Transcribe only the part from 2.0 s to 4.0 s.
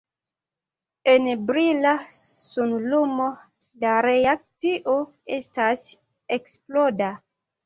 sunlumo la